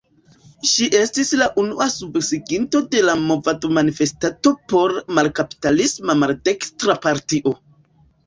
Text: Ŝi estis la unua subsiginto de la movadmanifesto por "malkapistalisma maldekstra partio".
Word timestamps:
Ŝi 0.67 0.85
estis 0.99 1.31
la 1.41 1.47
unua 1.63 1.85
subsiginto 1.95 2.79
de 2.95 3.03
la 3.09 3.13
movadmanifesto 3.27 4.53
por 4.73 4.95
"malkapistalisma 5.19 6.15
maldekstra 6.23 6.97
partio". 7.05 7.55